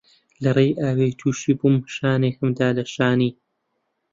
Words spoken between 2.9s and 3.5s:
شانی